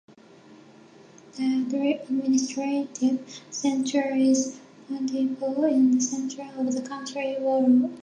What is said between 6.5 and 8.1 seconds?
of the county borough.